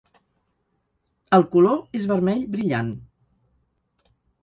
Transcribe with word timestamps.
El 1.37 1.45
color 1.53 1.85
és 2.01 2.09
vermell 2.15 2.43
brillant. 2.57 2.93